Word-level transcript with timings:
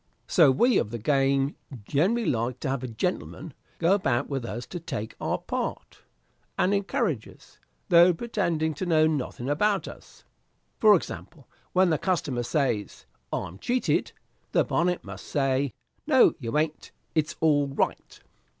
So 0.25 0.49
we 0.49 0.79
of 0.79 0.89
the 0.89 0.97
game 0.97 1.55
generally 1.83 2.25
like 2.25 2.59
to 2.61 2.69
have 2.69 2.97
gentlemen 2.97 3.53
go 3.77 3.93
about 3.93 4.27
with 4.27 4.45
us 4.45 4.65
to 4.65 4.79
take 4.79 5.13
our 5.21 5.37
part, 5.37 6.01
and 6.57 6.73
encourage 6.73 7.27
us, 7.27 7.59
though 7.89 8.11
pretending 8.11 8.73
to 8.73 8.87
know 8.87 9.05
nothing 9.05 9.47
about 9.47 9.87
us. 9.87 10.23
For 10.79 10.95
example, 10.95 11.47
when 11.73 11.91
the 11.91 11.99
customer 11.99 12.41
says, 12.41 13.05
'I'm 13.31 13.59
cheated,' 13.59 14.11
the 14.53 14.63
bonnet 14.63 15.03
must 15.03 15.27
say, 15.27 15.71
'No, 16.07 16.33
you 16.39 16.57
a'n't; 16.57 16.89
it 17.13 17.27
is 17.27 17.35
all 17.39 17.67
right.' 17.67 18.21